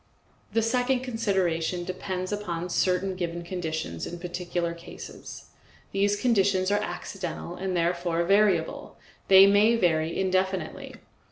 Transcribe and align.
The 0.53 0.63
second 0.63 1.01
consideration 1.01 1.83
depends 1.83 2.31
upon 2.31 2.69
certain 2.71 3.13
given 3.15 3.43
conditions 3.43 4.07
in 4.07 4.17
particular 4.17 4.73
cases; 4.73 5.49
these 5.91 6.19
conditions 6.19 6.71
are 6.71 6.81
accidental 6.81 7.53
and 7.55 7.77
therefore 7.77 8.23
variable; 8.23 8.97
they 9.27 9.45
may 9.45 9.75
vary 9.75 10.19
indefinitely. 10.19 10.95